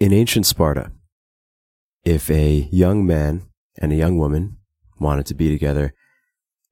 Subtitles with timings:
[0.00, 0.92] In ancient Sparta,
[2.06, 3.42] if a young man
[3.76, 4.56] and a young woman
[4.98, 5.92] wanted to be together,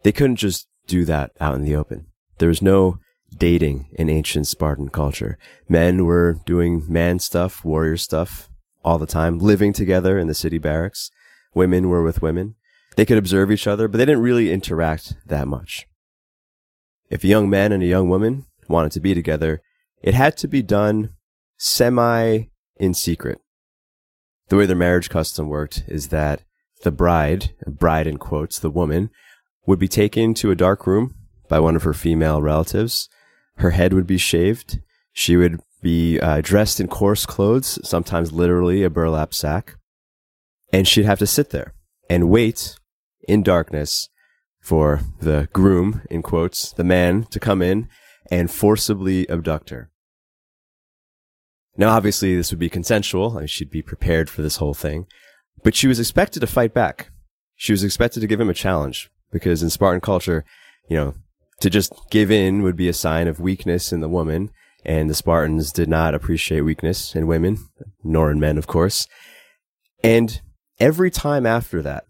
[0.03, 2.07] they couldn't just do that out in the open.
[2.39, 3.01] There was no
[3.37, 5.37] dating in ancient Spartan culture.
[5.69, 8.49] Men were doing man stuff, warrior stuff
[8.83, 11.11] all the time, living together in the city barracks.
[11.53, 12.55] Women were with women.
[12.97, 15.87] They could observe each other, but they didn't really interact that much.
[17.11, 19.61] If a young man and a young woman wanted to be together,
[20.01, 21.11] it had to be done
[21.59, 22.47] semi
[22.79, 23.41] in secret.
[24.49, 26.43] The way their marriage custom worked is that
[26.83, 29.11] the bride, bride in quotes, the woman,
[29.67, 31.15] would be taken to a dark room
[31.49, 33.09] by one of her female relatives.
[33.57, 34.81] Her head would be shaved.
[35.13, 39.77] She would be uh, dressed in coarse clothes, sometimes literally a burlap sack.
[40.73, 41.75] And she'd have to sit there
[42.09, 42.77] and wait
[43.27, 44.09] in darkness
[44.61, 47.89] for the groom, in quotes, the man to come in
[48.31, 49.91] and forcibly abduct her.
[51.79, 53.31] Now, obviously, this would be consensual.
[53.31, 55.07] Mean, she'd be prepared for this whole thing,
[55.63, 57.13] but she was expected to fight back.
[57.55, 60.45] She was expected to give him a challenge because in Spartan culture,
[60.89, 61.15] you know,
[61.61, 64.51] to just give in would be a sign of weakness in the woman.
[64.85, 67.59] And the Spartans did not appreciate weakness in women,
[68.03, 69.07] nor in men, of course.
[70.03, 70.41] And
[70.79, 72.05] every time after that,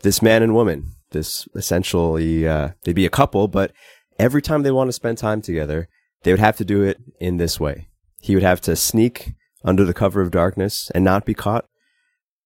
[0.00, 3.72] this man and woman, this essentially, uh, they'd be a couple, but
[4.18, 5.88] every time they want to spend time together,
[6.22, 7.87] they would have to do it in this way.
[8.20, 11.66] He would have to sneak under the cover of darkness and not be caught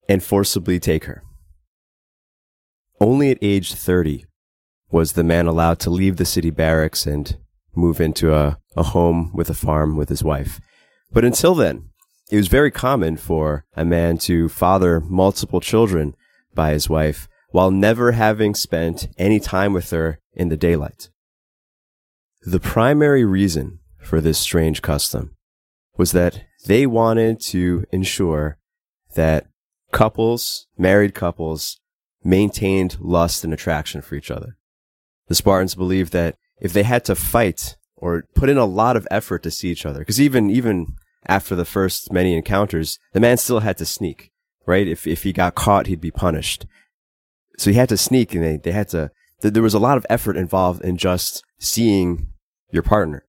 [0.09, 1.23] and forcibly take her.
[3.01, 4.27] Only at age 30
[4.91, 7.37] was the man allowed to leave the city barracks and
[7.75, 10.61] move into a, a home with a farm with his wife.
[11.11, 11.91] But until then,
[12.31, 16.15] it was very common for a man to father multiple children
[16.55, 21.11] by his wife while never having spent any time with her in the daylight.
[22.43, 25.37] The primary reason for this strange custom
[25.97, 28.59] was that they wanted to ensure
[29.15, 29.47] that
[29.93, 31.79] couples, married couples,
[32.25, 34.57] maintained lust and attraction for each other.
[35.29, 39.07] The Spartans believed that if they had to fight or put in a lot of
[39.11, 40.95] effort to see each other, because even, even
[41.27, 44.31] after the first many encounters, the man still had to sneak,
[44.67, 44.87] right?
[44.87, 46.67] If, if he got caught, he'd be punished.
[47.59, 49.11] So he had to sneak and they, they had to,
[49.41, 52.29] there was a lot of effort involved in just seeing
[52.71, 53.25] your partner.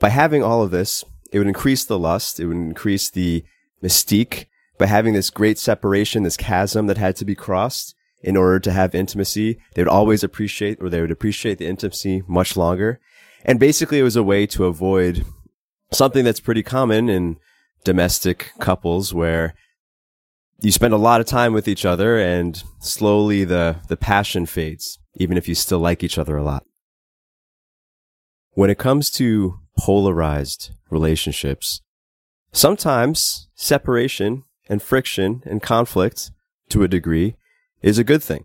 [0.00, 2.40] By having all of this, it would increase the lust.
[2.40, 3.44] It would increase the
[3.82, 4.46] mystique
[4.78, 8.72] by having this great separation, this chasm that had to be crossed in order to
[8.72, 9.60] have intimacy.
[9.74, 12.98] They would always appreciate or they would appreciate the intimacy much longer.
[13.44, 15.24] And basically it was a way to avoid
[15.92, 17.36] something that's pretty common in
[17.84, 19.54] domestic couples where
[20.60, 24.98] you spend a lot of time with each other and slowly the, the passion fades,
[25.16, 26.64] even if you still like each other a lot.
[28.52, 31.80] When it comes to polarized relationships,
[32.52, 36.30] sometimes separation and friction and conflict
[36.68, 37.36] to a degree
[37.80, 38.44] is a good thing.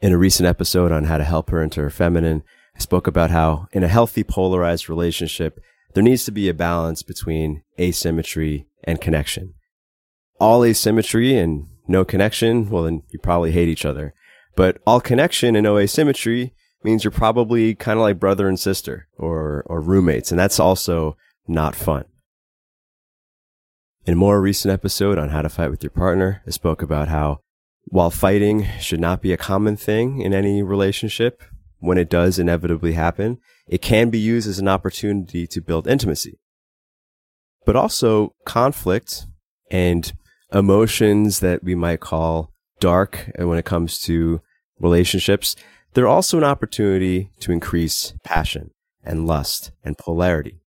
[0.00, 2.42] In a recent episode on how to help her into her feminine,
[2.74, 5.60] I spoke about how in a healthy polarized relationship,
[5.94, 9.54] there needs to be a balance between asymmetry and connection.
[10.40, 14.12] All asymmetry and no connection, well, then you probably hate each other.
[14.56, 16.52] But all connection and no asymmetry
[16.84, 20.30] means you're probably kind of like brother and sister or, or roommates.
[20.30, 21.16] And that's also
[21.48, 22.04] not fun.
[24.06, 27.08] In a more recent episode on how to fight with your partner, I spoke about
[27.08, 27.40] how
[27.86, 31.42] while fighting should not be a common thing in any relationship,
[31.78, 36.38] when it does inevitably happen, it can be used as an opportunity to build intimacy.
[37.66, 39.26] But also conflict
[39.70, 40.12] and
[40.52, 44.40] emotions that we might call dark when it comes to
[44.78, 45.56] relationships
[45.94, 48.70] they're also an opportunity to increase passion
[49.02, 50.60] and lust and polarity.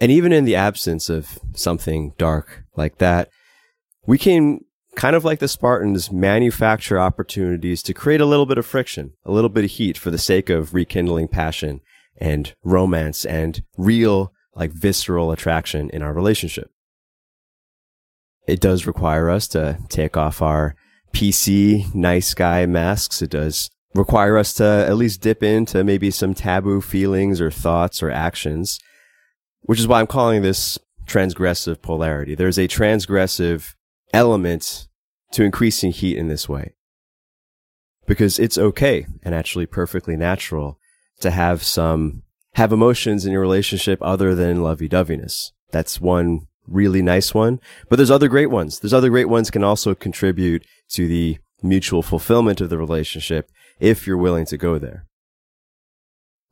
[0.00, 3.28] And even in the absence of something dark like that,
[4.06, 4.60] we can
[4.94, 9.32] kind of like the Spartans manufacture opportunities to create a little bit of friction, a
[9.32, 11.80] little bit of heat for the sake of rekindling passion
[12.18, 16.70] and romance and real, like visceral attraction in our relationship.
[18.46, 20.76] It does require us to take off our
[21.12, 23.20] PC nice guy masks.
[23.20, 28.02] It does require us to at least dip into maybe some taboo feelings or thoughts
[28.02, 28.78] or actions,
[29.62, 32.34] which is why I'm calling this transgressive polarity.
[32.34, 33.74] There's a transgressive
[34.12, 34.88] element
[35.32, 36.74] to increasing heat in this way.
[38.06, 40.78] Because it's okay and actually perfectly natural
[41.20, 42.22] to have some,
[42.54, 45.50] have emotions in your relationship other than lovey-doveyness.
[45.72, 47.60] That's one really nice one.
[47.88, 48.78] But there's other great ones.
[48.78, 54.06] There's other great ones can also contribute to the mutual fulfillment of the relationship if
[54.06, 55.06] you're willing to go there.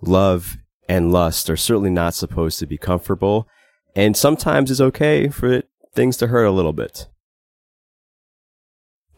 [0.00, 3.48] Love and lust are certainly not supposed to be comfortable,
[3.96, 5.62] And sometimes it's okay for
[5.94, 7.06] things to hurt a little bit.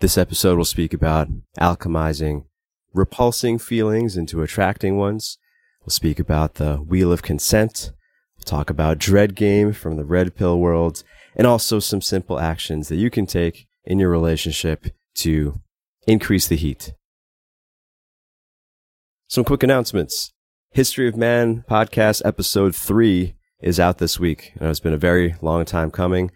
[0.01, 2.45] This episode will speak about alchemizing
[2.93, 5.39] repulsing feelings into attracting ones.
[5.81, 7.93] We'll speak about the wheel of consent.
[8.37, 11.03] We'll talk about dread game from the red pill world
[11.35, 14.87] and also some simple actions that you can take in your relationship
[15.17, 15.61] to
[16.07, 16.93] increase the heat.
[19.29, 20.33] Some quick announcements.
[20.71, 24.53] History of Man podcast episode three is out this week.
[24.61, 26.31] it's been a very long time coming.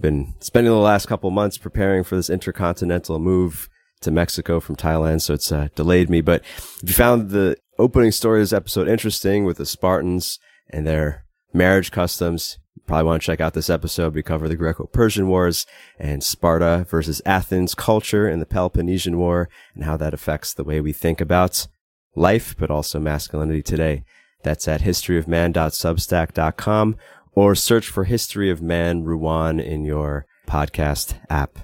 [0.00, 3.68] Been spending the last couple months preparing for this intercontinental move
[4.00, 6.22] to Mexico from Thailand, so it's uh, delayed me.
[6.22, 6.42] But
[6.82, 10.38] if you found the opening story of this episode interesting with the Spartans
[10.70, 14.14] and their marriage customs, you probably want to check out this episode.
[14.14, 15.66] We cover the Greco-Persian Wars
[15.98, 20.80] and Sparta versus Athens culture in the Peloponnesian War and how that affects the way
[20.80, 21.66] we think about
[22.14, 24.04] life, but also masculinity today.
[24.42, 26.96] That's at historyofman.substack.com
[27.34, 31.60] or search for History of Man Ruwan in your podcast app.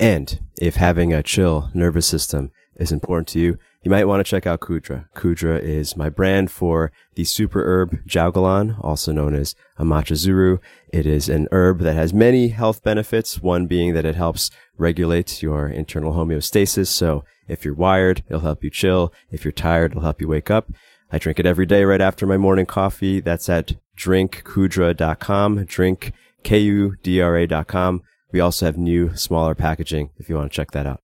[0.00, 4.28] And if having a chill nervous system is important to you, you might want to
[4.28, 5.06] check out Kudra.
[5.14, 10.58] Kudra is my brand for the super herb Jiaogulan, also known as Amachazuru.
[10.88, 15.42] It is an herb that has many health benefits, one being that it helps regulate
[15.42, 16.86] your internal homeostasis.
[16.86, 19.12] So if you're wired, it'll help you chill.
[19.30, 20.72] If you're tired, it'll help you wake up.
[21.12, 23.20] I drink it every day right after my morning coffee.
[23.20, 28.02] That's at drinkkudra.com, drink, K-U-D-R-A.com.
[28.32, 31.03] We also have new, smaller packaging if you want to check that out.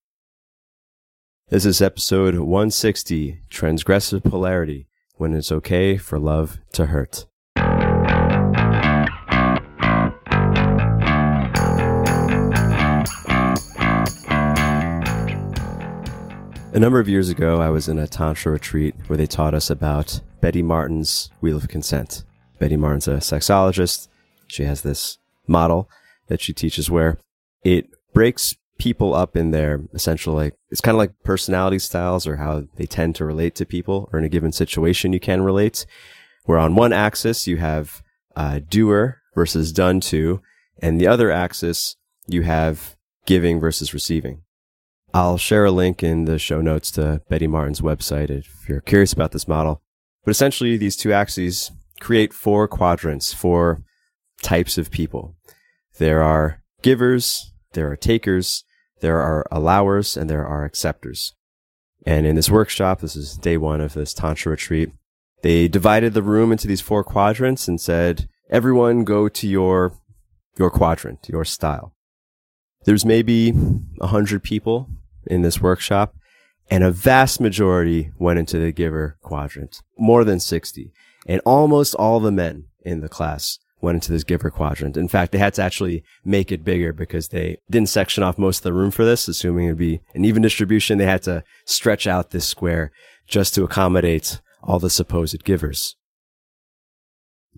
[1.51, 4.87] This is episode 160, Transgressive Polarity,
[5.17, 7.27] when it's okay for love to hurt.
[16.73, 19.71] A number of years ago, I was in a Tantra retreat where they taught us
[19.71, 22.23] about Betty Martin's Wheel of Consent.
[22.61, 24.07] Betty Martin's a sexologist.
[24.47, 25.19] She has this
[25.49, 25.91] model
[26.29, 27.19] that she teaches where
[27.65, 32.37] it breaks people up in their essential, like, it's kind of like personality styles or
[32.37, 35.87] how they tend to relate to people or in a given situation you can relate.
[36.47, 38.03] Where on one axis you have
[38.35, 40.41] uh, doer versus done to,
[40.83, 41.97] and the other axis
[42.27, 42.97] you have
[43.27, 44.43] giving versus receiving.
[45.13, 49.13] I'll share a link in the show notes to Betty Martin's website if you're curious
[49.13, 49.83] about this model.
[50.25, 53.83] But essentially, these two axes create four quadrants, four
[54.43, 55.37] types of people.
[55.99, 58.65] There are givers, there are takers,
[59.01, 61.35] there are allowers, and there are acceptors.
[62.07, 64.91] And in this workshop, this is day one of this Tantra retreat,
[65.43, 69.95] they divided the room into these four quadrants and said, everyone go to your,
[70.59, 71.95] your quadrant, your style.
[72.85, 73.53] There's maybe
[74.01, 74.89] a hundred people
[75.27, 76.15] in this workshop,
[76.71, 80.93] and a vast majority went into the giver quadrant, more than 60.
[81.27, 84.97] And almost all the men in the class went into this giver quadrant.
[84.97, 88.59] In fact, they had to actually make it bigger because they didn't section off most
[88.59, 90.99] of the room for this, assuming it'd be an even distribution.
[90.99, 92.93] They had to stretch out this square
[93.27, 95.97] just to accommodate all the supposed givers.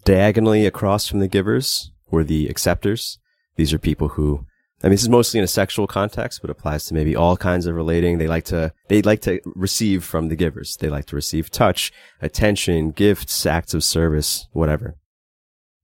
[0.04, 3.18] Diagonally across from the givers were the acceptors.
[3.56, 4.46] These are people who
[4.82, 7.66] I mean, this is mostly in a sexual context, but applies to maybe all kinds
[7.66, 8.18] of relating.
[8.18, 10.76] They like to, they like to receive from the givers.
[10.76, 14.96] They like to receive touch, attention, gifts, acts of service, whatever.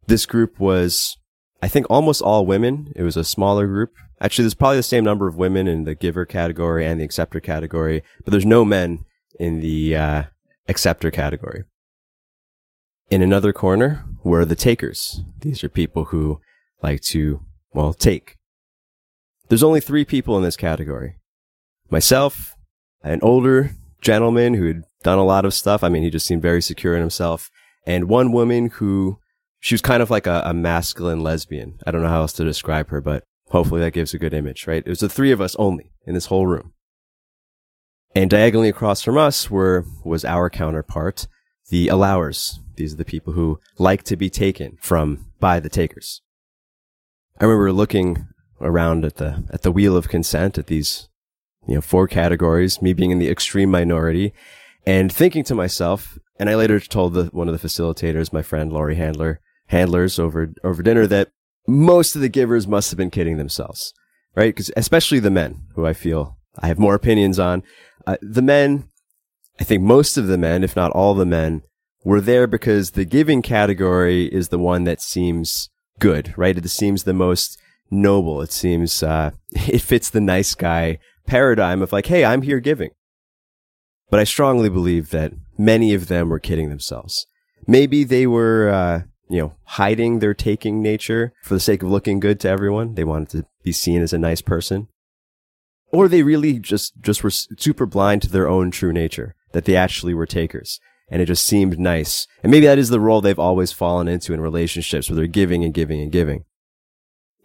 [0.09, 1.17] This group was,
[1.63, 2.93] I think, almost all women.
[2.97, 3.93] It was a smaller group.
[4.21, 7.39] Actually, there's probably the same number of women in the giver category and the acceptor
[7.39, 9.05] category, but there's no men
[9.39, 10.23] in the uh,
[10.69, 11.63] acceptor category.
[13.11, 15.23] In another corner were the takers.
[15.41, 16.41] These are people who
[16.83, 17.41] like to,
[17.73, 18.39] well, take
[19.49, 21.17] there's only three people in this category.
[21.91, 22.55] Myself,
[23.03, 25.83] an older gentleman who had done a lot of stuff.
[25.83, 27.51] I mean, he just seemed very secure in himself.
[27.87, 29.19] And one woman who,
[29.61, 31.79] she was kind of like a, a masculine lesbian.
[31.87, 34.67] I don't know how else to describe her, but hopefully that gives a good image,
[34.67, 34.83] right?
[34.85, 36.73] It was the three of us only in this whole room.
[38.15, 41.27] And diagonally across from us were, was our counterpart,
[41.71, 42.61] the allowers.
[42.77, 46.23] These are the people who like to be taken from by the takers.
[47.41, 48.27] I remember looking
[48.61, 51.09] around at the at the wheel of consent at these
[51.67, 54.33] you know four categories me being in the extreme minority
[54.87, 58.73] and thinking to myself and i later told the, one of the facilitators my friend
[58.73, 61.31] laurie handler handlers over over dinner that
[61.67, 63.93] most of the givers must have been kidding themselves
[64.35, 67.63] right because especially the men who i feel i have more opinions on
[68.07, 68.89] uh, the men
[69.61, 71.63] i think most of the men if not all the men
[72.05, 77.05] were there because the giving category is the one that seems good right it seems
[77.05, 77.59] the most
[77.91, 78.41] noble.
[78.43, 82.91] It seems uh, it fits the nice guy paradigm of like, hey, I'm here giving.
[84.11, 87.27] But I strongly believe that many of them were kidding themselves.
[87.67, 92.21] Maybe they were uh, you know, hiding their taking nature for the sake of looking
[92.21, 92.95] good to everyone.
[92.95, 94.89] They wanted to be seen as a nice person.
[95.91, 99.77] Or they really just, just were super blind to their own true nature, that they
[99.77, 100.81] actually were takers.
[101.11, 102.27] And it just seemed nice.
[102.43, 105.65] And maybe that is the role they've always fallen into in relationships where they're giving
[105.65, 106.45] and giving and giving.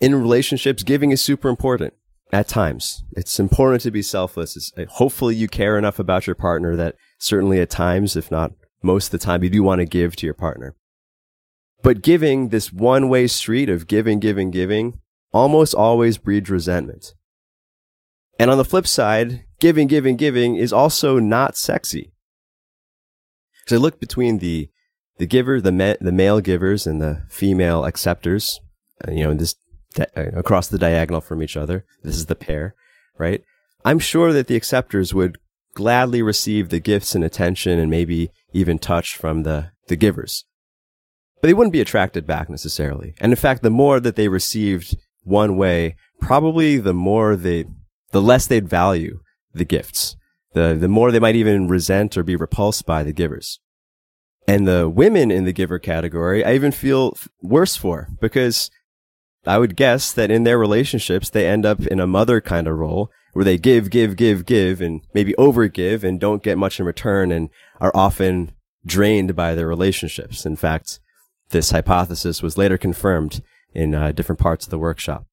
[0.02, 1.94] In relationships, giving is super important
[2.34, 3.06] at times.
[3.14, 4.58] It's important to be selfless.
[4.58, 8.52] It's, uh, hopefully you care enough about your partner that certainly at times, if not
[8.82, 10.76] most of the time, you do want to give to your partner.
[11.84, 15.02] But giving, this one way street of giving, giving, giving,
[15.34, 17.14] almost always breeds resentment.
[18.40, 22.14] And on the flip side, giving, giving, giving is also not sexy.
[23.68, 24.70] So I look between the,
[25.18, 28.62] the giver, the, the male givers and the female acceptors,
[29.06, 29.56] uh, you know, this,
[30.00, 31.86] uh, across the diagonal from each other.
[32.02, 32.76] This is the pair,
[33.18, 33.44] right?
[33.84, 35.38] I'm sure that the acceptors would
[35.76, 40.46] gladly receive the gifts and attention and maybe even touch from the, the givers
[41.44, 43.16] but they wouldn't be attracted back necessarily.
[43.20, 47.66] And in fact, the more that they received one way, probably the more they,
[48.12, 49.20] the less they'd value
[49.54, 50.16] the gifts.
[50.54, 53.60] The, the more they might even resent or be repulsed by the givers.
[54.48, 58.72] And the women in the giver category, I even feel worse for because
[59.46, 62.78] I would guess that in their relationships, they end up in a mother kind of
[62.78, 66.86] role where they give, give, give, give and maybe overgive and don't get much in
[66.86, 67.50] return and
[67.82, 68.54] are often
[68.86, 70.46] drained by their relationships.
[70.46, 71.02] In fact,
[71.54, 73.42] this hypothesis was later confirmed
[73.74, 75.26] in uh, different parts of the workshop.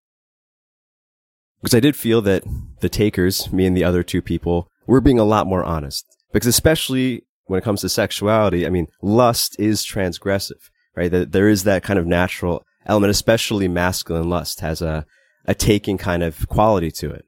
[1.60, 2.44] Because I did feel that
[2.80, 6.06] the takers, me and the other two people, were being a lot more honest.
[6.32, 11.08] Because especially when it comes to sexuality, I mean, lust is transgressive, right?
[11.10, 15.04] There is that kind of natural element, especially masculine lust has a,
[15.44, 17.24] a taking kind of quality to it.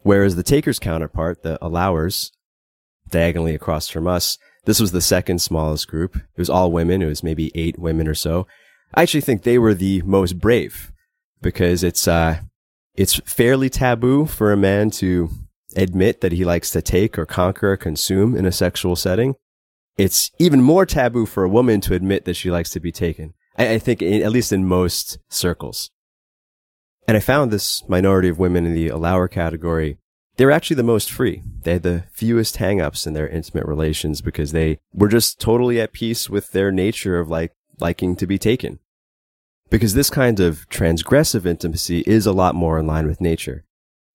[0.00, 2.32] Whereas the taker's counterpart, the allowers,
[3.10, 6.16] diagonally across from us, this was the second smallest group.
[6.16, 7.00] It was all women.
[7.00, 8.46] It was maybe eight women or so.
[8.94, 10.92] I actually think they were the most brave
[11.40, 12.40] because it's, uh,
[12.94, 15.30] it's fairly taboo for a man to
[15.76, 19.34] admit that he likes to take or conquer or consume in a sexual setting.
[19.96, 23.34] It's even more taboo for a woman to admit that she likes to be taken.
[23.56, 25.90] I, I think in, at least in most circles.
[27.06, 29.98] And I found this minority of women in the allower category
[30.36, 31.42] they were actually the most free.
[31.62, 35.92] They had the fewest hangups in their intimate relations because they were just totally at
[35.92, 38.78] peace with their nature of like liking to be taken.
[39.68, 43.64] Because this kind of transgressive intimacy is a lot more in line with nature.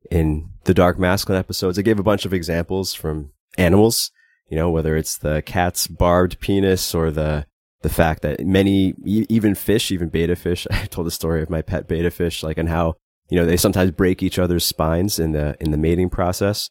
[0.09, 4.11] In the dark masculine episodes, I gave a bunch of examples from animals,
[4.47, 7.45] you know, whether it's the cat's barbed penis or the
[7.81, 11.63] the fact that many, even fish, even betta fish, I told the story of my
[11.63, 12.93] pet betta fish, like, and how
[13.31, 16.69] you know, they sometimes break each other's spines in the, in the mating process.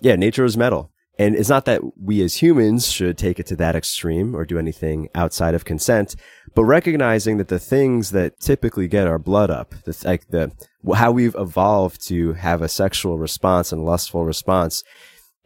[0.00, 0.92] Yeah, nature is metal.
[1.18, 4.58] And it's not that we as humans should take it to that extreme or do
[4.58, 6.14] anything outside of consent,
[6.54, 10.52] but recognizing that the things that typically get our blood up, the, like the,
[10.94, 14.84] how we've evolved to have a sexual response and lustful response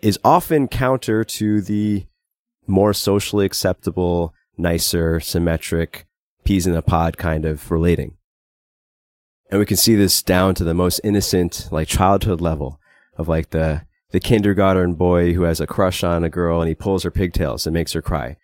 [0.02, 2.06] is often counter to the
[2.66, 6.06] more socially acceptable, nicer, symmetric,
[6.42, 8.16] peas in a pod kind of relating.
[9.50, 12.80] And we can see this down to the most innocent, like childhood level
[13.16, 16.74] of like the, the kindergarten boy who has a crush on a girl and he
[16.74, 18.36] pulls her pigtails and makes her cry.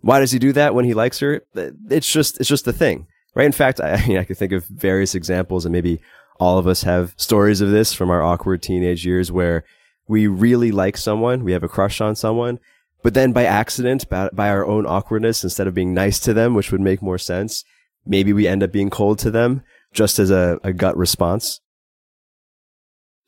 [0.00, 1.42] Why does he do that when he likes her?
[1.54, 3.44] It's just, it's just a thing, right?
[3.44, 6.00] In fact, I, I mean, I could think of various examples and maybe
[6.40, 9.64] all of us have stories of this from our awkward teenage years where
[10.08, 12.60] we really like someone, we have a crush on someone,
[13.02, 16.54] but then by accident, by, by our own awkwardness, instead of being nice to them,
[16.54, 17.64] which would make more sense,
[18.06, 19.62] maybe we end up being cold to them
[19.96, 21.60] just as a, a gut response.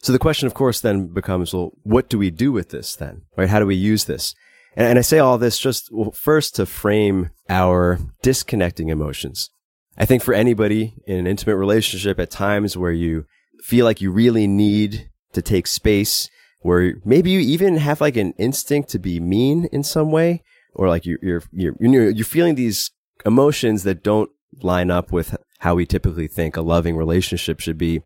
[0.00, 3.22] So the question, of course, then becomes, well, what do we do with this then?
[3.36, 3.48] Right?
[3.48, 4.34] How do we use this?
[4.76, 9.50] And, and I say all this just well, first to frame our disconnecting emotions.
[9.96, 13.24] I think for anybody in an intimate relationship at times where you
[13.64, 18.34] feel like you really need to take space, where maybe you even have like an
[18.38, 20.44] instinct to be mean in some way,
[20.74, 22.92] or like you're, you're, you're, you're feeling these
[23.26, 24.30] emotions that don't
[24.62, 28.02] line up with how we typically think a loving relationship should be.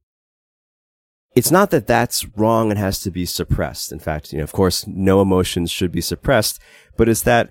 [1.34, 3.90] It's not that that's wrong and has to be suppressed.
[3.92, 6.60] In fact, you know, of course, no emotions should be suppressed,
[6.96, 7.50] but it's that,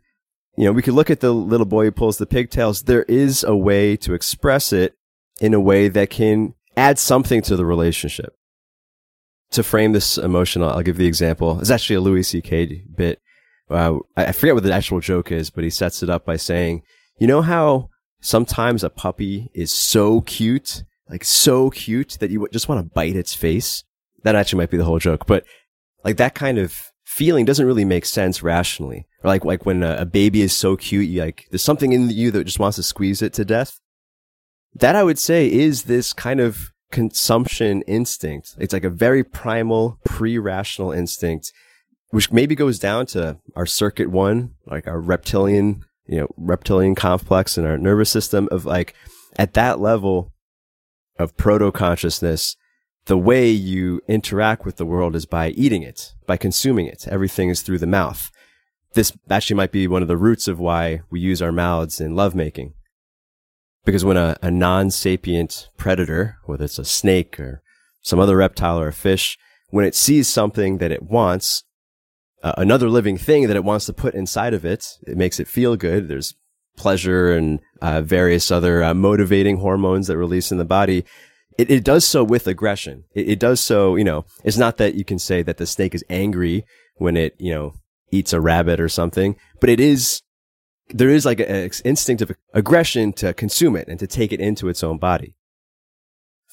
[0.56, 2.84] you know, we could look at the little boy who pulls the pigtails.
[2.84, 4.96] There is a way to express it
[5.40, 8.34] in a way that can add something to the relationship.
[9.52, 11.60] To frame this emotion, I'll give the example.
[11.60, 12.86] It's actually a Louis C.K.
[12.96, 13.20] bit.
[13.70, 16.84] Uh, I forget what the actual joke is, but he sets it up by saying,
[17.20, 17.90] you know how
[18.22, 23.16] sometimes a puppy is so cute, like so cute that you just want to bite
[23.16, 23.84] its face.
[24.24, 25.44] That actually might be the whole joke, but
[26.04, 29.08] like that kind of feeling doesn't really make sense rationally.
[29.24, 32.10] Or like, like when a, a baby is so cute, you like, there's something in
[32.10, 33.80] you that just wants to squeeze it to death.
[34.74, 38.56] That I would say is this kind of consumption instinct.
[38.60, 41.52] It's like a very primal, pre-rational instinct,
[42.12, 47.58] which maybe goes down to our circuit one, like our reptilian, you know, reptilian complex
[47.58, 48.94] in our nervous system of like,
[49.38, 50.32] at that level
[51.18, 52.56] of proto consciousness,
[53.06, 57.08] the way you interact with the world is by eating it, by consuming it.
[57.08, 58.30] Everything is through the mouth.
[58.94, 62.16] This actually might be one of the roots of why we use our mouths in
[62.16, 62.74] lovemaking.
[63.86, 67.64] Because when a, a non-sapient predator, whether it's a snake or
[68.02, 69.38] some other reptile or a fish,
[69.70, 71.64] when it sees something that it wants,
[72.44, 75.48] uh, another living thing that it wants to put inside of it, it makes it
[75.48, 76.08] feel good.
[76.08, 76.34] There's
[76.78, 81.06] pleasure and uh, various other uh, motivating hormones that release in the body.
[81.58, 83.04] It, it does so with aggression.
[83.14, 85.94] It, it does so, you know, it's not that you can say that the snake
[85.94, 87.74] is angry when it, you know,
[88.12, 90.22] eats a rabbit or something, but it is
[90.94, 94.68] there is like an instinct of aggression to consume it and to take it into
[94.68, 95.36] its own body.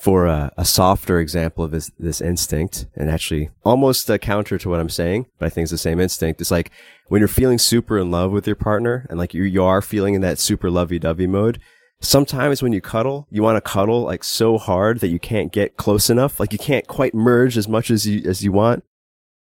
[0.00, 4.68] For a, a softer example of this, this instinct, and actually almost a counter to
[4.68, 6.40] what I'm saying, but I think it's the same instinct.
[6.40, 6.70] It's like
[7.08, 10.14] when you're feeling super in love with your partner and like you, you are feeling
[10.14, 11.60] in that super lovey dovey mode.
[12.00, 15.76] Sometimes when you cuddle, you want to cuddle like so hard that you can't get
[15.76, 16.38] close enough.
[16.38, 18.84] Like you can't quite merge as much as you, as you want.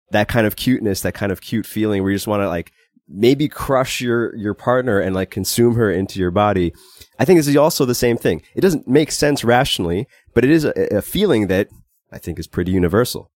[0.09, 2.73] That kind of cuteness, that kind of cute feeling where you just want to like
[3.07, 6.73] maybe crush your your partner and like consume her into your body.
[7.19, 8.41] I think this is also the same thing.
[8.55, 11.67] It doesn't make sense rationally, but it is a, a feeling that
[12.11, 13.31] I think is pretty universal.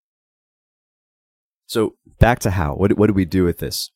[1.67, 2.75] So back to how.
[2.75, 3.91] What what do we do with this?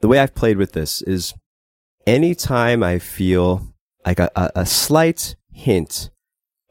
[0.00, 1.34] The way I've played with this is
[2.06, 3.74] anytime I feel
[4.06, 6.10] like a, a, a slight hint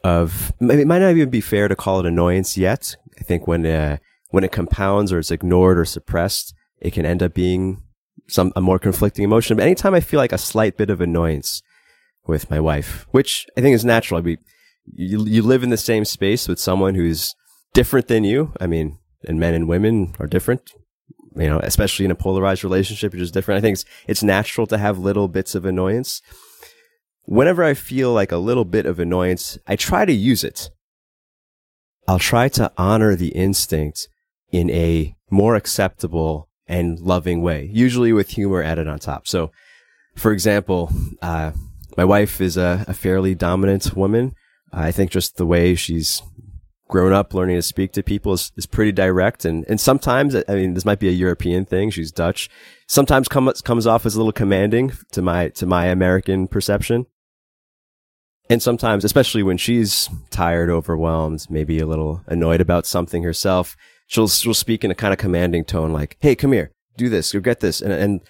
[0.04, 2.96] of it might not even be fair to call it annoyance yet.
[3.20, 3.98] I think when uh,
[4.30, 7.84] when it compounds or it's ignored or suppressed, it can end up being
[8.28, 9.58] some a more conflicting emotion.
[9.58, 11.62] But anytime I feel like a slight bit of annoyance
[12.26, 14.38] with my wife, which I think is natural, mean,
[14.94, 17.36] you you live in the same space with someone who's
[17.74, 18.54] different than you.
[18.60, 20.72] I mean, and men and women are different.
[21.36, 23.60] You know, especially in a polarized relationship, which is different.
[23.60, 26.22] I think it's it's natural to have little bits of annoyance.
[27.24, 30.70] Whenever I feel like a little bit of annoyance, I try to use it.
[32.08, 34.08] I'll try to honor the instinct
[34.50, 39.28] in a more acceptable and loving way, usually with humor added on top.
[39.28, 39.52] So,
[40.16, 41.52] for example, uh,
[41.98, 44.36] my wife is a, a fairly dominant woman.
[44.72, 46.22] I think just the way she's
[46.88, 49.46] grown up learning to speak to people is, is pretty direct.
[49.46, 51.90] And, and sometimes, I mean, this might be a European thing.
[51.90, 52.50] She's Dutch.
[52.88, 57.06] Sometimes comes, comes off as a little commanding to my, to my American perception.
[58.50, 63.76] And sometimes, especially when she's tired, overwhelmed, maybe a little annoyed about something herself,
[64.08, 67.34] she'll she'll speak in a kind of commanding tone, like, "Hey, come here, do this,
[67.34, 68.22] go get this," and and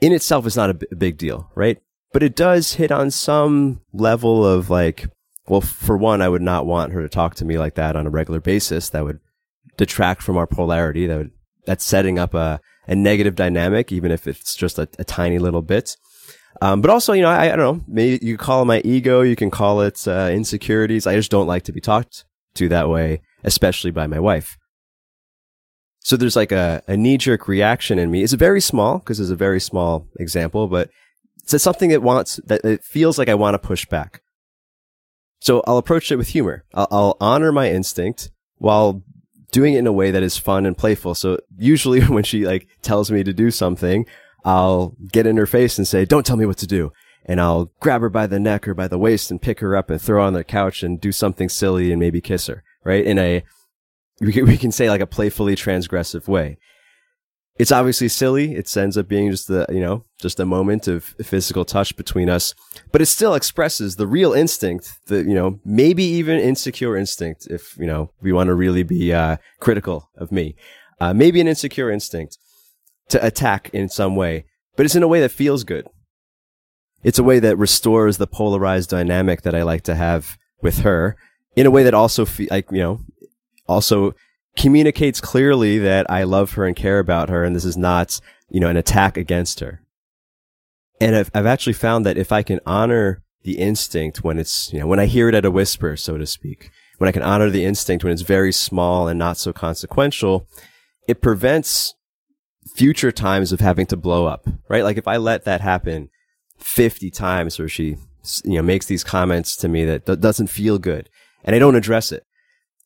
[0.00, 1.78] in itself is not a, b- big deal, right?
[2.12, 5.08] But it does hit on some level of like,
[5.46, 8.06] well, for one, I would not want her to talk to me like that on
[8.06, 8.90] a regular basis.
[8.90, 9.20] That would
[9.76, 11.06] detract from our polarity.
[11.06, 11.30] That would
[11.66, 15.62] that's setting up a a negative dynamic, even if it's just a, a tiny little
[15.62, 15.96] bit.
[16.60, 19.20] Um, but also, you know, I, I, don't know, maybe you call it my ego,
[19.20, 21.06] you can call it uh, insecurities.
[21.06, 24.58] I just don't like to be talked to that way especially by my wife.
[26.00, 28.22] So there's like a, a knee jerk reaction in me.
[28.22, 30.90] It's a very small because it's a very small example, but
[31.42, 34.22] it's something that wants that it feels like I want to push back.
[35.40, 36.64] So I'll approach it with humor.
[36.74, 39.02] I'll, I'll honor my instinct while
[39.52, 41.14] doing it in a way that is fun and playful.
[41.14, 44.06] So usually when she like tells me to do something,
[44.44, 46.92] I'll get in her face and say, don't tell me what to do.
[47.26, 49.90] And I'll grab her by the neck or by the waist and pick her up
[49.90, 53.04] and throw her on the couch and do something silly and maybe kiss her right?
[53.04, 53.44] In a,
[54.20, 56.58] we can, we can say like a playfully transgressive way.
[57.60, 58.54] It's obviously silly.
[58.54, 62.30] It ends up being just the, you know, just a moment of physical touch between
[62.30, 62.54] us,
[62.90, 67.76] but it still expresses the real instinct, the, you know, maybe even insecure instinct if,
[67.76, 70.56] you know, we want to really be, uh, critical of me.
[71.02, 72.38] Uh, maybe an insecure instinct
[73.10, 75.86] to attack in some way, but it's in a way that feels good.
[77.02, 81.14] It's a way that restores the polarized dynamic that I like to have with her
[81.56, 83.00] in a way that also, fe- like, you know,
[83.68, 84.14] also
[84.56, 87.44] communicates clearly that I love her and care about her.
[87.44, 89.82] And this is not, you know, an attack against her.
[91.00, 94.80] And I've, I've actually found that if I can honor the instinct when it's, you
[94.80, 97.48] know, when I hear it at a whisper, so to speak, when I can honor
[97.48, 100.46] the instinct when it's very small and not so consequential,
[101.08, 101.94] it prevents
[102.74, 104.84] future times of having to blow up, right?
[104.84, 106.10] Like if I let that happen
[106.58, 107.96] 50 times where she,
[108.44, 111.08] you know, makes these comments to me that doesn't feel good
[111.42, 112.24] and I don't address it.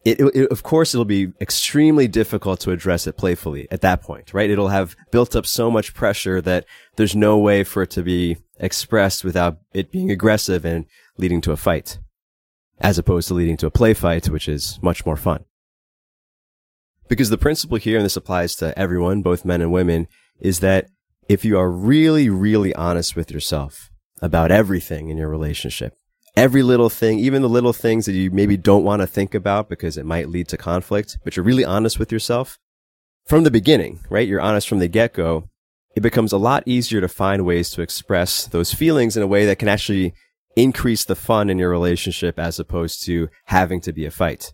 [0.05, 4.35] It, it, of course, it'll be extremely difficult to address it playfully at that point,
[4.35, 4.51] right?
[4.51, 8.37] It'll have built up so much pressure that there's no way for it to be
[8.59, 10.85] expressed without it being aggressive and
[11.17, 11.99] leading to a fight,
[12.81, 15.45] as opposed to leading to a play fight, which is much more fun.
[17.09, 20.07] Because the principle here, and this applies to everyone, both men and women,
[20.39, 20.89] is that
[21.29, 23.91] if you are really, really honest with yourself
[24.21, 25.97] about everything in your relationship,
[26.37, 29.69] every little thing, even the little things that you maybe don't want to think about
[29.69, 32.59] because it might lead to conflict, but you're really honest with yourself
[33.27, 34.27] from the beginning, right?
[34.27, 35.49] You're honest from the get go.
[35.97, 39.47] It becomes a lot easier to find ways to express those feelings in a way
[39.47, 40.13] that can actually
[40.57, 44.53] increase the fun in your relationship as opposed to having to be a fight.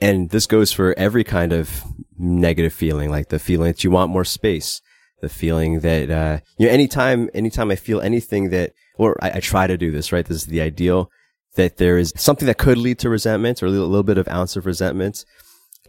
[0.00, 1.84] And this goes for every kind of
[2.18, 4.80] negative feeling, like the feeling that you want more space,
[5.20, 9.40] the feeling that, uh, you know, anytime, anytime I feel anything that or I, I,
[9.40, 10.24] try to do this, right?
[10.24, 11.10] This is the ideal
[11.54, 14.56] that there is something that could lead to resentment or a little, bit of ounce
[14.56, 15.24] of resentment.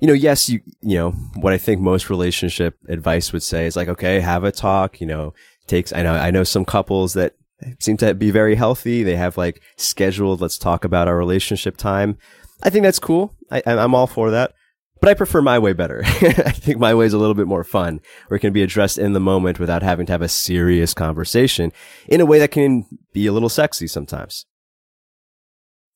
[0.01, 3.75] You know, yes, you, you know, what I think most relationship advice would say is
[3.75, 5.33] like, okay, have a talk, you know,
[5.67, 7.33] takes, I know, I know some couples that
[7.79, 9.03] seem to be very healthy.
[9.03, 12.17] They have like scheduled, let's talk about our relationship time.
[12.63, 13.33] I think that's cool.
[13.51, 14.53] I, I'm all for that
[15.01, 16.01] but I prefer my way better.
[16.05, 18.97] I think my way is a little bit more fun, where it can be addressed
[18.97, 21.71] in the moment without having to have a serious conversation
[22.07, 24.45] in a way that can be a little sexy sometimes.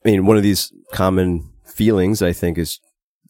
[0.06, 2.80] I mean, one of these common feelings I think is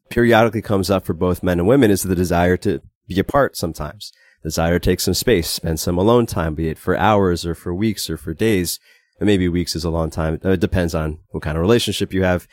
[0.10, 4.12] periodically comes up for both men and women is the desire to be apart sometimes.
[4.44, 7.74] Desire to take some space, spend some alone time, be it for hours or for
[7.74, 8.80] weeks or for days.
[9.20, 10.40] And maybe weeks is a long time.
[10.44, 12.48] It depends on what kind of relationship you have.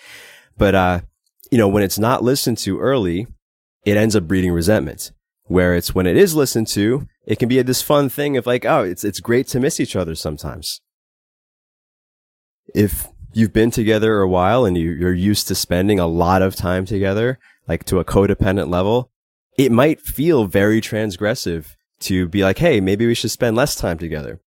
[0.59, 1.01] But, uh,
[1.51, 3.27] you know, when it's not listened to early,
[3.85, 5.13] it ends up breeding resentment.
[5.45, 8.47] Where it's when it is listened to, it can be a, this fun thing of
[8.47, 10.81] like, oh, it's, it's great to miss each other sometimes.
[12.75, 16.57] If you've been together a while and you, you're used to spending a lot of
[16.57, 19.13] time together, like to a codependent level,
[19.57, 23.99] it might feel very transgressive to be like, Hey, maybe we should spend less time
[23.99, 24.41] together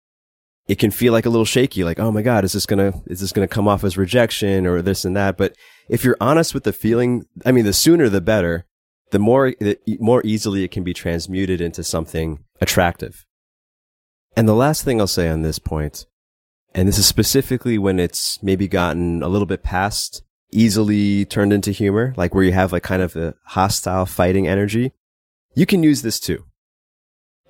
[0.69, 3.21] it can feel like a little shaky, like, oh my God, is this gonna, is
[3.21, 5.39] this gonna come off as rejection or this and that?
[5.39, 5.57] But
[5.89, 8.67] if you're honest with the feeling, I mean, the sooner the better,
[9.11, 13.25] the more, the more easily it can be transmuted into something attractive.
[14.37, 16.05] And the last thing I'll say on this point,
[16.75, 21.73] and this is specifically when it's maybe gotten a little bit past easily turned into
[21.73, 24.93] humor, like where you have like kind of a hostile fighting energy,
[25.55, 26.45] you can use this too.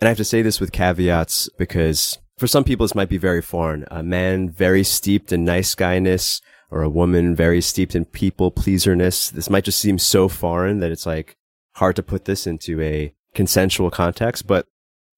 [0.00, 3.18] And I have to say this with caveats because for some people, this might be
[3.18, 3.84] very foreign.
[3.90, 9.30] A man very steeped in nice guyness or a woman very steeped in people pleaserness.
[9.30, 11.36] This might just seem so foreign that it's like
[11.74, 14.46] hard to put this into a consensual context.
[14.46, 14.66] But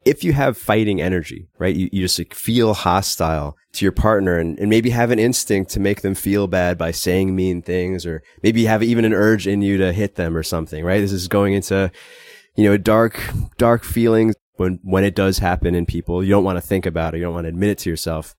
[0.04, 1.76] if you have fighting energy, right?
[1.76, 5.70] You, you just like feel hostile to your partner and, and maybe have an instinct
[5.72, 9.12] to make them feel bad by saying mean things or maybe you have even an
[9.12, 11.00] urge in you to hit them or something, right?
[11.00, 11.92] This is going into,
[12.56, 13.22] you know, dark,
[13.59, 17.14] dark feelings when when it does happen in people, you don't want to think about
[17.14, 18.36] it, you don't want to admit it to yourself.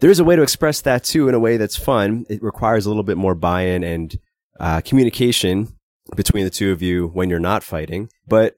[0.00, 2.26] There's a way to express that too in a way that's fun.
[2.28, 4.18] It requires a little bit more buy-in and
[4.60, 5.74] uh, communication
[6.14, 8.10] between the two of you when you're not fighting.
[8.28, 8.56] But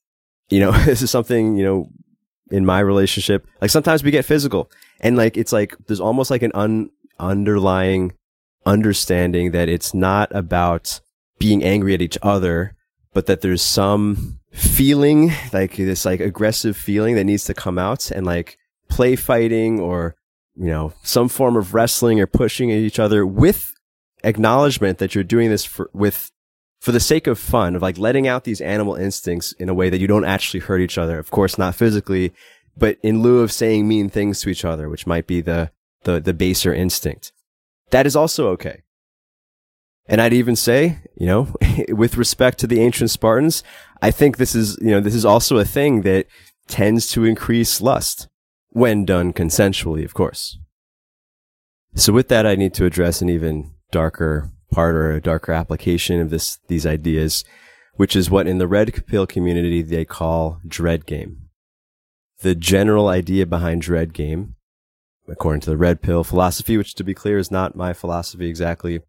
[0.48, 1.88] you know, this is something you know
[2.50, 3.46] in my relationship.
[3.61, 8.12] Like sometimes we get physical, and like it's like there's almost like an un- underlying
[8.66, 11.00] understanding that it's not about
[11.38, 12.74] being angry at each other,
[13.14, 18.11] but that there's some feeling, like this like aggressive feeling that needs to come out
[18.11, 18.58] and like
[18.88, 20.16] play fighting or,
[20.56, 23.72] you know, some form of wrestling or pushing at each other with
[24.24, 26.30] acknowledgement that you're doing this for, with,
[26.80, 29.90] for the sake of fun, of like letting out these animal instincts in a way
[29.90, 31.18] that you don't actually hurt each other.
[31.18, 32.32] Of course, not physically,
[32.76, 35.70] but in lieu of saying mean things to each other, which might be the,
[36.04, 37.32] the, the baser instinct.
[37.90, 38.82] That is also okay.
[40.08, 41.54] And I'd even say, you know,
[41.90, 43.62] with respect to the ancient Spartans,
[44.00, 46.26] I think this is, you know, this is also a thing that
[46.68, 48.28] tends to increase lust
[48.70, 50.58] when done consensually, of course.
[51.94, 56.20] So with that, I need to address an even darker part or a darker application
[56.20, 57.44] of this, these ideas,
[57.94, 61.48] which is what in the red pill community they call dread game.
[62.40, 64.54] The general idea behind dread game,
[65.26, 69.00] according to the red pill philosophy, which to be clear is not my philosophy exactly,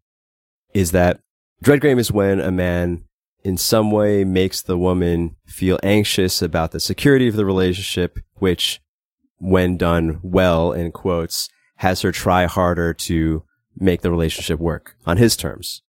[0.74, 1.20] is that
[1.62, 3.04] dread game is when a man
[3.42, 8.80] in some way makes the woman feel anxious about the security of the relationship, which
[9.38, 13.42] when done well, in quotes, has her try harder to
[13.76, 15.82] make the relationship work on his terms.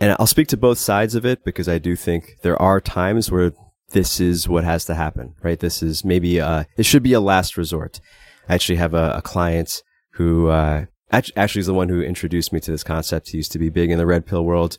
[0.00, 3.30] And I'll speak to both sides of it because I do think there are times
[3.30, 3.52] where
[3.90, 5.60] this is what has to happen, right?
[5.60, 8.00] This is maybe, uh, it should be a last resort.
[8.48, 9.82] I actually have a, a client
[10.12, 13.28] who, uh, actually is the one who introduced me to this concept.
[13.28, 14.78] He used to be big in the red pill world.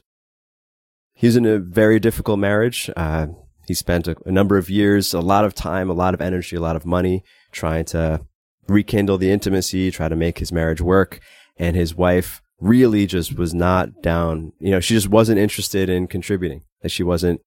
[1.15, 2.89] He was in a very difficult marriage.
[2.95, 3.28] Uh,
[3.67, 6.56] he spent a, a number of years, a lot of time, a lot of energy,
[6.56, 8.21] a lot of money trying to
[8.67, 11.19] rekindle the intimacy, try to make his marriage work.
[11.58, 14.51] And his wife really just was not down.
[14.60, 16.63] You know, she just wasn't interested in contributing.
[16.82, 17.41] That she wasn't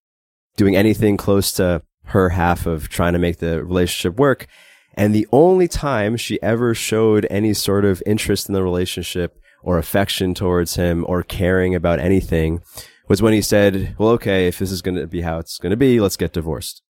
[0.57, 4.47] doing anything close to her half of trying to make the relationship work.
[4.95, 9.79] And the only time she ever showed any sort of interest in the relationship or
[9.79, 12.63] affection towards him or caring about anything
[13.09, 15.71] was when he said, well, okay, if this is going to be how it's going
[15.71, 16.83] to be, let's get divorced.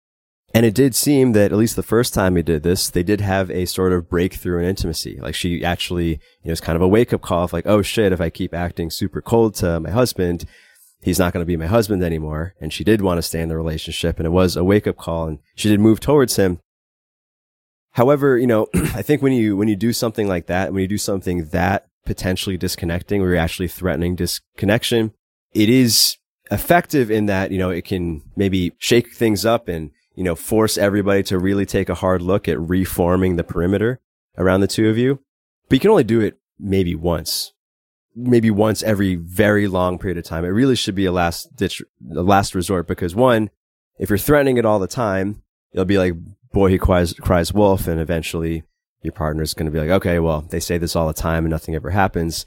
[0.55, 3.21] And it did seem that at least the first time he did this, they did
[3.21, 5.19] have a sort of breakthrough in intimacy.
[5.21, 7.83] Like she actually, you know, it's kind of a wake up call of like, oh
[7.83, 10.47] shit, if I keep acting super cold to my husband,
[11.03, 12.55] he's not going to be my husband anymore.
[12.61, 14.97] And she did want to stay in the relationship and it was a wake up
[14.97, 16.61] call and she did move towards him.
[17.93, 20.89] However, you know, I think when you, when you do something like that, when you
[20.89, 25.13] do something that potentially disconnecting, where you're actually threatening disconnection,
[25.57, 26.19] it is
[26.51, 30.77] effective in that, you know, it can maybe shake things up and, you know, force
[30.77, 33.99] everybody to really take a hard look at reforming the perimeter
[34.37, 35.21] around the two of you.
[35.69, 37.53] But you can only do it maybe once,
[38.15, 40.45] maybe once every very long period of time.
[40.45, 41.83] It really should be a last ditch,
[42.15, 43.49] a last resort because one,
[43.99, 45.43] if you're threatening it all the time,
[45.73, 46.15] it'll be like
[46.53, 47.87] boy he cries, cries wolf.
[47.89, 48.63] And eventually
[49.03, 51.51] your partner's going to be like, okay, well, they say this all the time and
[51.51, 52.45] nothing ever happens.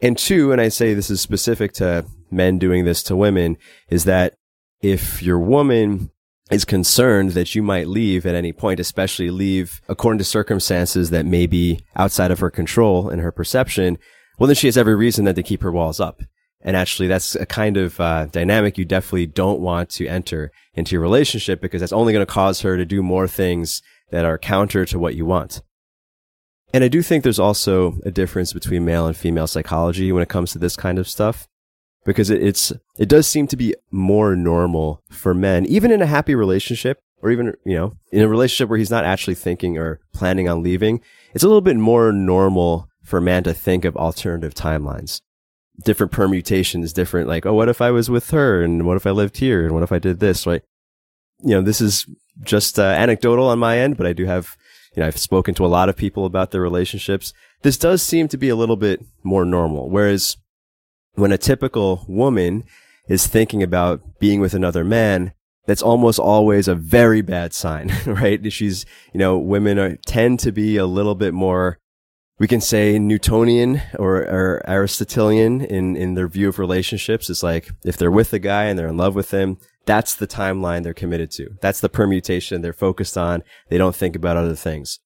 [0.00, 3.56] And two, and I say this is specific to men doing this to women,
[3.88, 4.34] is that
[4.80, 6.10] if your woman
[6.50, 11.24] is concerned that you might leave at any point, especially leave according to circumstances that
[11.24, 13.98] may be outside of her control and her perception,
[14.38, 16.22] well, then she has every reason then to keep her walls up.
[16.64, 20.92] And actually, that's a kind of uh, dynamic you definitely don't want to enter into
[20.92, 24.38] your relationship because that's only going to cause her to do more things that are
[24.38, 25.62] counter to what you want.
[26.72, 30.28] And I do think there's also a difference between male and female psychology when it
[30.28, 31.48] comes to this kind of stuff
[32.04, 36.06] because it, it's it does seem to be more normal for men, even in a
[36.06, 40.00] happy relationship, or even you know in a relationship where he's not actually thinking or
[40.12, 41.00] planning on leaving.
[41.34, 45.20] It's a little bit more normal for a man to think of alternative timelines,
[45.84, 49.10] different permutations, different like oh, what if I was with her, and what if I
[49.10, 50.62] lived here, and what if I did this, right?
[51.40, 52.06] You know, this is
[52.42, 54.56] just uh, anecdotal on my end, but I do have
[54.94, 57.32] you know I've spoken to a lot of people about their relationships.
[57.62, 60.36] This does seem to be a little bit more normal, whereas
[61.14, 62.64] when a typical woman
[63.08, 65.32] is thinking about being with another man,
[65.66, 68.52] that's almost always a very bad sign, right?
[68.52, 71.78] She's, you know, women are, tend to be a little bit more,
[72.38, 77.30] we can say Newtonian or, or Aristotelian in, in their view of relationships.
[77.30, 80.26] It's like if they're with a guy and they're in love with him, that's the
[80.26, 81.50] timeline they're committed to.
[81.60, 83.42] That's the permutation they're focused on.
[83.68, 84.98] They don't think about other things.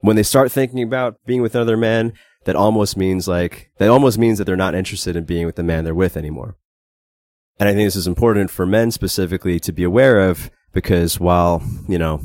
[0.00, 2.12] When they start thinking about being with another man,
[2.46, 5.62] that almost means like, that almost means that they're not interested in being with the
[5.62, 6.56] man they're with anymore.
[7.58, 11.62] And I think this is important for men specifically to be aware of because while,
[11.88, 12.22] you know,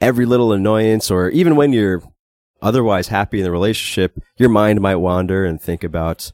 [0.00, 2.02] every little annoyance or even when you're
[2.62, 6.32] otherwise happy in the relationship, your mind might wander and think about,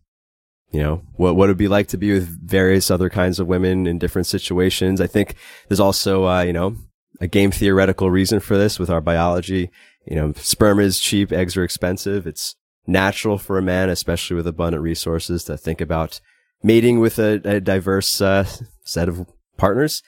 [0.71, 3.47] you know, what, what it would be like to be with various other kinds of
[3.47, 5.01] women in different situations.
[5.01, 5.35] I think
[5.69, 6.77] there's also, uh, you know,
[7.21, 9.71] a game theoretical reason for this with our biology.
[10.07, 12.27] You know, sperm is cheap, eggs are expensive.
[12.27, 16.21] It's natural for a man, especially with abundant resources, to think about
[16.63, 18.45] mating with a, a diverse uh,
[18.85, 20.03] set of partners.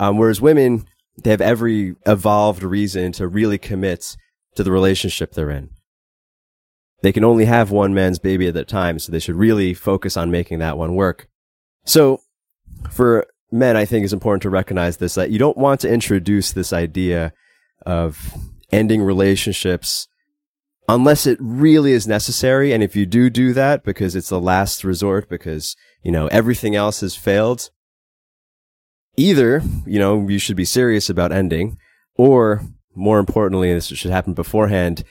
[0.00, 0.86] Um, whereas women,
[1.22, 4.16] they have every evolved reason to really commit
[4.54, 5.70] to the relationship they're in.
[7.02, 10.16] They can only have one man's baby at a time, so they should really focus
[10.16, 11.28] on making that one work.
[11.84, 12.20] So,
[12.90, 16.52] for men, I think it's important to recognize this that you don't want to introduce
[16.52, 17.32] this idea
[17.84, 18.34] of
[18.70, 20.06] ending relationships
[20.88, 22.72] unless it really is necessary.
[22.72, 26.74] And if you do do that because it's the last resort, because, you know, everything
[26.74, 27.70] else has failed,
[29.16, 31.78] either, you know, you should be serious about ending
[32.16, 32.62] or
[32.94, 35.04] more importantly, this should happen beforehand.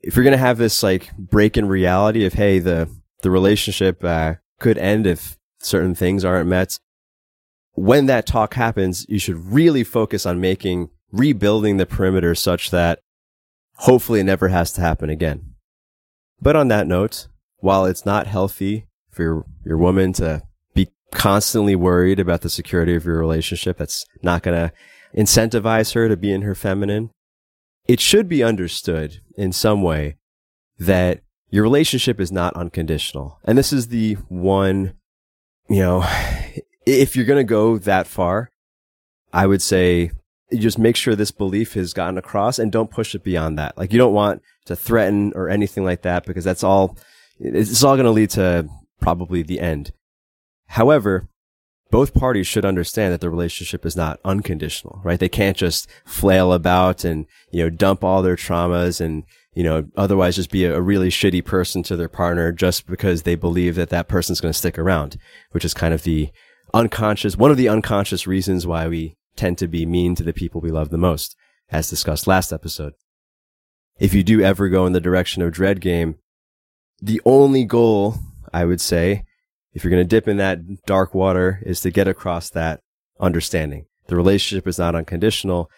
[0.00, 2.88] If you're going to have this like break in reality of, Hey, the,
[3.22, 6.78] the relationship, uh, could end if certain things aren't met.
[7.72, 13.00] When that talk happens, you should really focus on making rebuilding the perimeter such that
[13.78, 15.54] Hopefully it never has to happen again.
[16.40, 20.42] But on that note, while it's not healthy for your, your woman to
[20.74, 24.72] be constantly worried about the security of your relationship, that's not going to
[25.16, 27.10] incentivize her to be in her feminine.
[27.86, 30.16] It should be understood in some way
[30.78, 33.38] that your relationship is not unconditional.
[33.44, 34.94] And this is the one,
[35.68, 36.04] you know,
[36.86, 38.50] if you're going to go that far,
[39.32, 40.10] I would say
[40.50, 43.76] you just make sure this belief has gotten across and don't push it beyond that.
[43.76, 46.96] Like you don't want to threaten or anything like that because that's all,
[47.38, 48.68] it's all going to lead to
[49.00, 49.92] probably the end.
[50.68, 51.28] However,
[51.90, 55.20] both parties should understand that the relationship is not unconditional, right?
[55.20, 59.86] They can't just flail about and, you know, dump all their traumas and, you know,
[59.96, 63.90] otherwise just be a, really shitty person to their partner just because they believe that
[63.90, 65.16] that person's going to stick around,
[65.52, 66.30] which is kind of the
[66.74, 70.60] unconscious, one of the unconscious reasons why we tend to be mean to the people
[70.60, 71.36] we love the most,
[71.70, 72.94] as discussed last episode.
[73.98, 76.16] If you do ever go in the direction of dread game,
[77.00, 78.16] the only goal,
[78.52, 79.24] I would say,
[79.72, 82.80] if you're going to dip in that dark water is to get across that
[83.20, 83.86] understanding.
[84.06, 85.70] The relationship is not unconditional.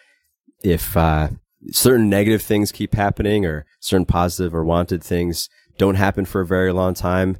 [0.63, 1.29] If, uh,
[1.71, 6.45] certain negative things keep happening or certain positive or wanted things don't happen for a
[6.45, 7.37] very long time,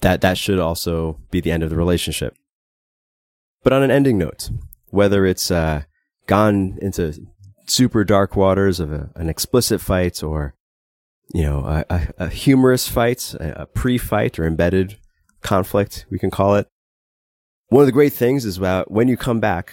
[0.00, 2.36] that, that should also be the end of the relationship.
[3.62, 4.50] But on an ending note,
[4.96, 5.82] whether it's, uh,
[6.26, 7.14] gone into
[7.66, 10.54] super dark waters of a, an explicit fight or,
[11.34, 14.98] you know, a, a, a humorous fight, a, pre-fight or embedded
[15.42, 16.68] conflict, we can call it.
[17.68, 19.72] One of the great things is about when you come back,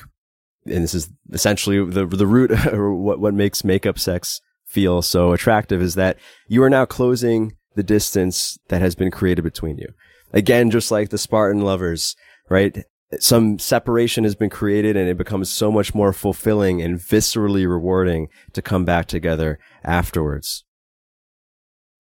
[0.66, 5.32] and this is essentially the the root or what what makes makeup sex feel so
[5.32, 9.94] attractive is that you are now closing the distance that has been created between you.
[10.32, 12.16] Again, just like the Spartan lovers,
[12.50, 12.84] right?
[13.20, 18.30] Some separation has been created and it becomes so much more fulfilling and viscerally rewarding
[18.54, 20.64] to come back together afterwards.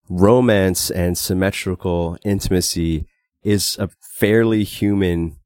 [0.09, 3.07] Romance and symmetrical intimacy
[3.43, 5.37] is a fairly human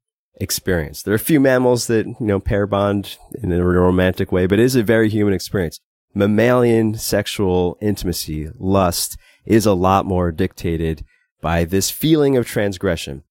[0.41, 1.03] experience.
[1.03, 4.59] There are a few mammals that, you know, pair bond in a romantic way, but
[4.59, 5.79] it is a very human experience.
[6.13, 11.05] Mammalian sexual intimacy, lust, is a lot more dictated
[11.41, 13.23] by this feeling of transgression.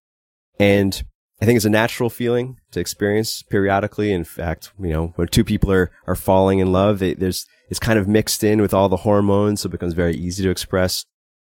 [0.58, 1.02] And
[1.44, 4.14] I think it's a natural feeling to experience periodically.
[4.14, 7.78] In fact, you know, when two people are, are falling in love, they, there's, it's
[7.78, 9.61] kind of mixed in with all the hormones.
[9.61, 11.04] So it becomes very easy to express.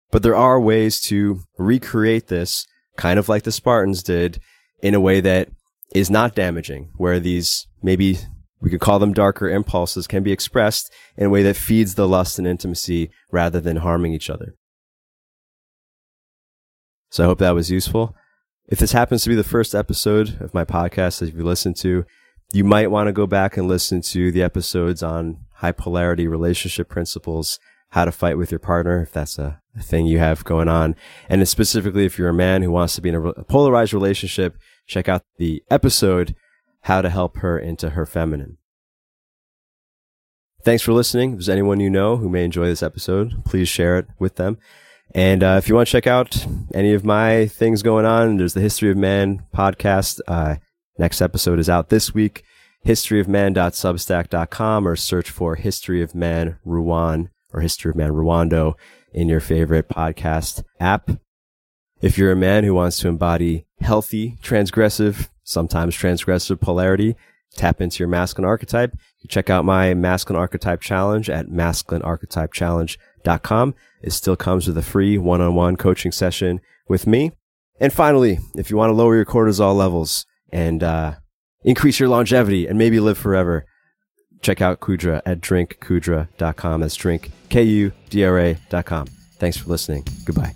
[0.09, 4.39] But there are ways to recreate this kind of like the Spartans did
[4.81, 5.49] in a way that
[5.93, 8.19] is not damaging, where these maybe
[8.61, 12.07] we could call them darker impulses can be expressed in a way that feeds the
[12.07, 14.55] lust and intimacy rather than harming each other.
[17.09, 18.15] So I hope that was useful.
[18.69, 22.05] If this happens to be the first episode of my podcast that you listen to,
[22.53, 26.87] you might want to go back and listen to the episodes on high polarity relationship
[26.87, 30.93] principles how to fight with your partner, if that's a, thing you have going on.
[31.29, 35.07] And specifically, if you're a man who wants to be in a polarized relationship, check
[35.07, 36.35] out the episode,
[36.81, 38.57] How to Help Her into Her Feminine.
[40.65, 41.31] Thanks for listening.
[41.31, 44.57] If there's anyone you know who may enjoy this episode, please share it with them.
[45.15, 48.53] And uh, if you want to check out any of my things going on, there's
[48.53, 50.21] the History of Man podcast.
[50.27, 50.55] Uh,
[50.97, 52.43] next episode is out this week.
[52.85, 58.75] Historyofman.substack.com or search for History of Man Ruan or History of Man Rwando
[59.11, 61.11] in your favorite podcast app.
[62.01, 67.15] If you're a man who wants to embody healthy, transgressive, sometimes transgressive polarity,
[67.55, 68.95] tap into your masculine archetype.
[69.19, 72.97] You check out my masculine archetype challenge at masculinearchetypechallenge.com.
[74.01, 77.31] It still comes with a free one-on-one coaching session with me.
[77.79, 81.15] And finally, if you want to lower your cortisol levels and uh,
[81.63, 83.65] increase your longevity and maybe live forever,
[84.41, 86.81] check out Kudra at drinkkudra.com.
[86.81, 89.07] That's drink, K-U-D-R-A.com.
[89.37, 90.05] Thanks for listening.
[90.25, 90.53] Goodbye.